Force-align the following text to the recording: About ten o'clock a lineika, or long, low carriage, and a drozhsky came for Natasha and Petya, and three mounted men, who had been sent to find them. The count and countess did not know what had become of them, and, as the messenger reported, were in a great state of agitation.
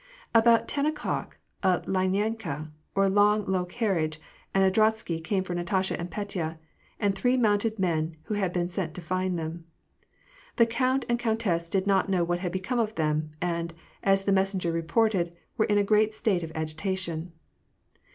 About 0.33 0.67
ten 0.67 0.87
o'clock 0.87 1.37
a 1.61 1.83
lineika, 1.85 2.71
or 2.95 3.07
long, 3.07 3.45
low 3.45 3.65
carriage, 3.65 4.19
and 4.51 4.63
a 4.63 4.71
drozhsky 4.71 5.23
came 5.23 5.43
for 5.43 5.53
Natasha 5.53 5.95
and 5.99 6.09
Petya, 6.09 6.57
and 6.99 7.13
three 7.13 7.37
mounted 7.37 7.77
men, 7.77 8.15
who 8.23 8.33
had 8.33 8.51
been 8.51 8.67
sent 8.67 8.95
to 8.95 8.99
find 9.01 9.37
them. 9.37 9.65
The 10.55 10.65
count 10.65 11.05
and 11.07 11.19
countess 11.19 11.69
did 11.69 11.85
not 11.85 12.09
know 12.09 12.23
what 12.23 12.39
had 12.39 12.51
become 12.51 12.79
of 12.79 12.95
them, 12.95 13.29
and, 13.43 13.75
as 14.01 14.25
the 14.25 14.31
messenger 14.31 14.71
reported, 14.71 15.35
were 15.55 15.65
in 15.65 15.77
a 15.77 15.83
great 15.83 16.15
state 16.15 16.41
of 16.41 16.51
agitation. 16.55 17.31